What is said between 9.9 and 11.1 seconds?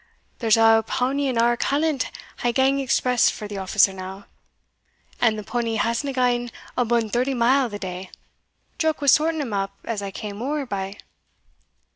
I came ower by."